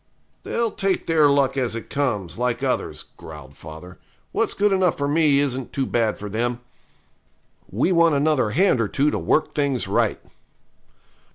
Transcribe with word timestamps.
'They'll 0.41 0.71
take 0.71 1.05
their 1.05 1.27
luck 1.29 1.55
as 1.55 1.75
it 1.75 1.87
comes, 1.87 2.39
like 2.39 2.63
others,' 2.63 3.03
growled 3.17 3.55
father; 3.55 3.99
'what's 4.31 4.55
good 4.55 4.71
enough 4.71 4.97
for 4.97 5.07
me 5.07 5.37
isn't 5.37 5.71
too 5.71 5.85
bad 5.85 6.17
for 6.17 6.27
them. 6.27 6.59
We 7.69 7.91
want 7.91 8.15
another 8.15 8.49
hand 8.49 8.81
or 8.81 8.87
two 8.87 9.11
to 9.11 9.19
work 9.19 9.53
things 9.53 9.87
right.' 9.87 10.19